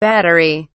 battery 0.00 0.69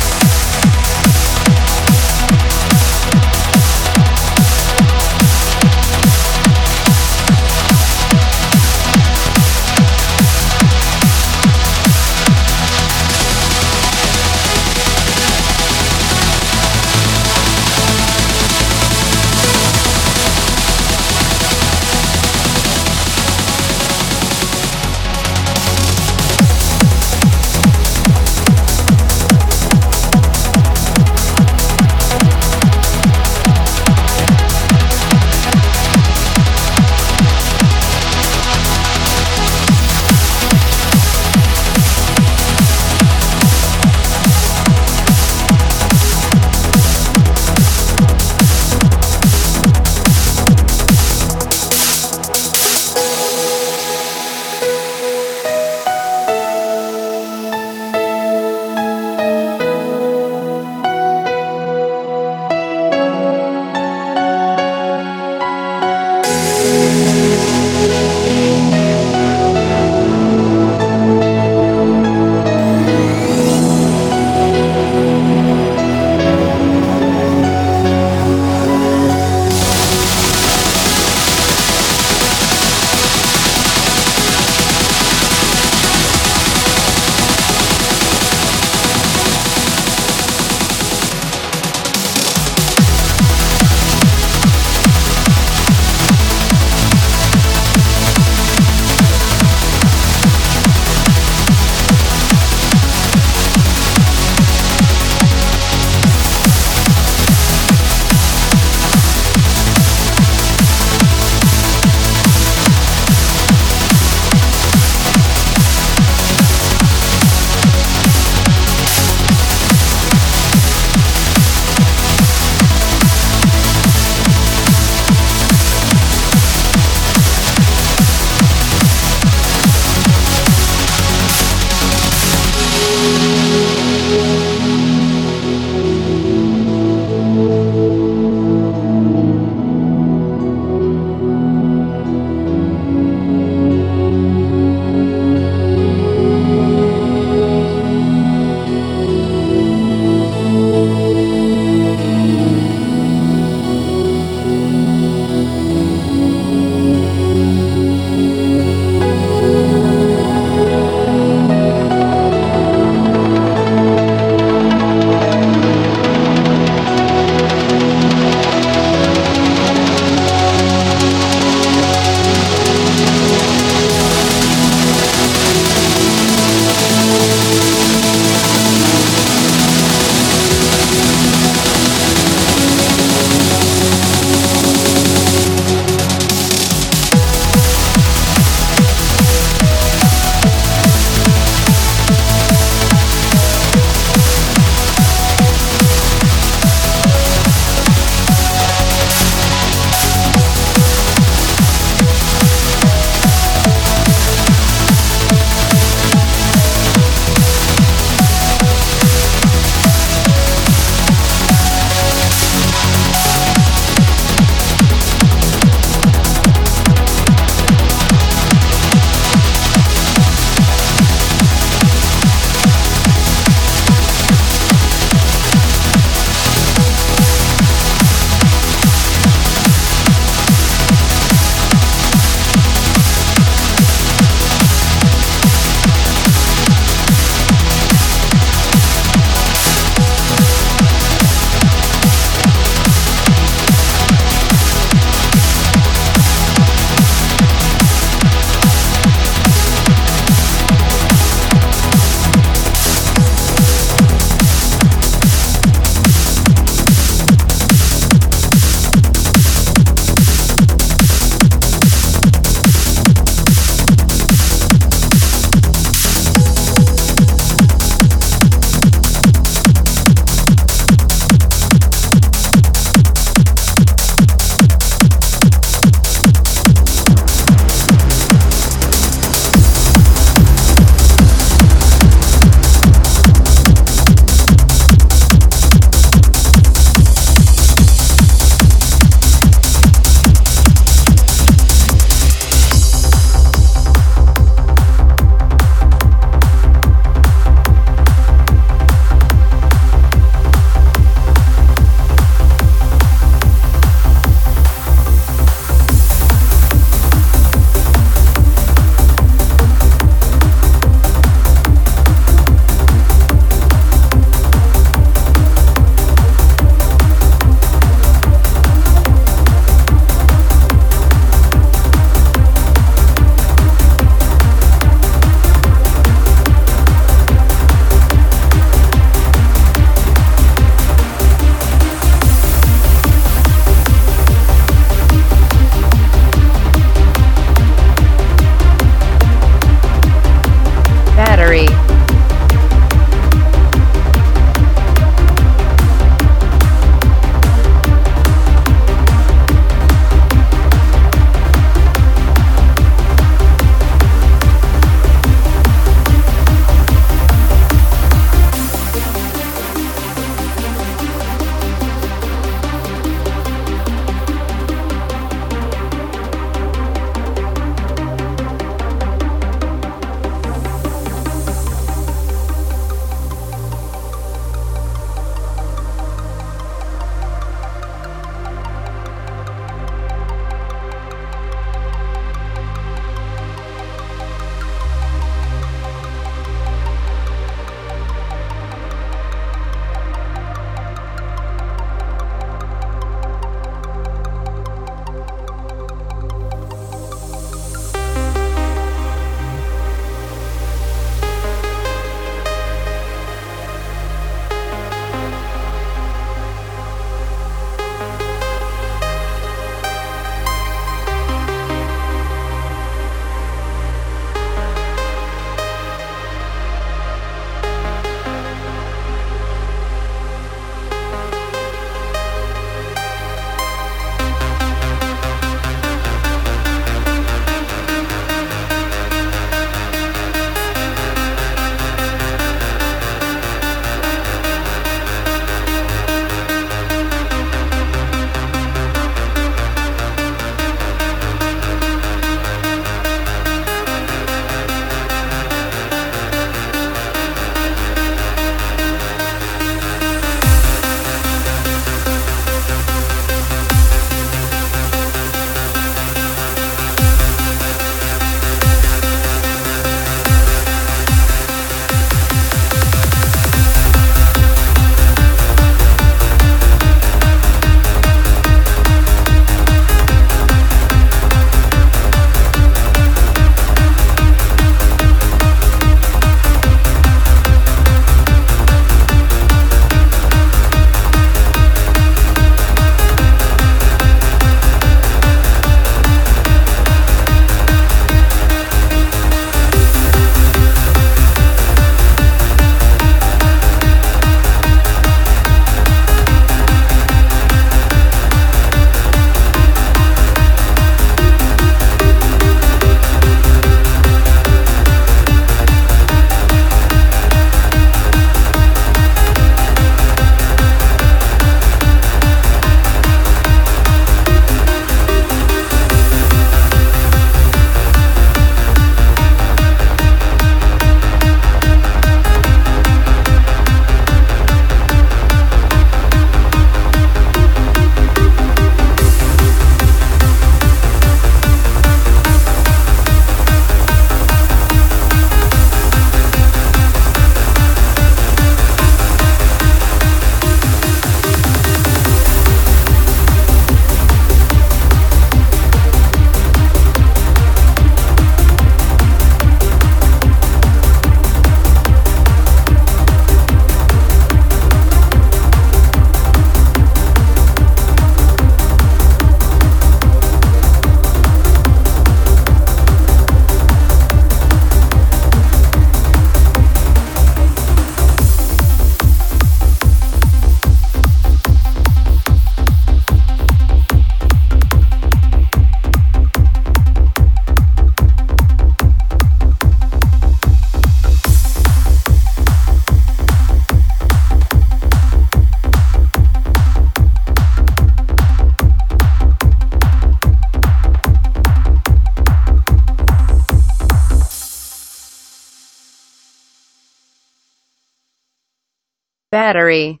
battery 599.74 600.00